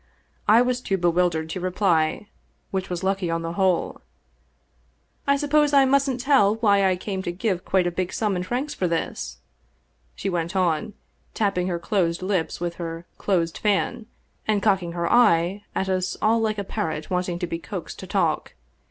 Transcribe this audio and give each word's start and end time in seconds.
I 0.47 0.63
was 0.63 0.81
too 0.81 0.97
bewildered 0.97 1.47
to 1.51 1.59
reply, 1.59 2.25
which 2.71 2.89
was 2.89 3.03
on 3.03 3.41
the 3.43 3.53
whole 3.53 3.85
lucky." 3.89 4.03
I 5.27 5.37
suppose 5.37 5.73
I 5.73 5.85
mustn't 5.85 6.19
tell 6.19 6.55
why 6.55 6.89
I 6.89 6.95
came 6.95 7.21
to 7.21 7.31
give 7.31 7.63
quite 7.63 7.85
a 7.85 7.91
big 7.91 8.11
sum 8.11 8.35
in 8.35 8.41
francs 8.41 8.73
for 8.73 8.87
this?" 8.87 9.37
she 10.15 10.27
went 10.27 10.55
on, 10.55 10.95
tapping 11.35 11.67
her 11.67 11.77
closed 11.77 12.23
lips 12.23 12.59
with 12.59 12.77
her 12.77 13.05
closed 13.19 13.59
fan, 13.59 14.07
and 14.47 14.63
cock 14.63 14.81
ing 14.81 14.93
her 14.93 15.07
eye 15.07 15.65
at 15.75 15.87
us 15.87 16.17
all 16.19 16.39
like 16.39 16.57
a 16.57 16.63
parrot 16.63 17.11
wanting 17.11 17.37
to 17.37 17.45
be 17.45 17.59
coaxed 17.59 17.99
to 17.99 18.07
talk. 18.07 18.55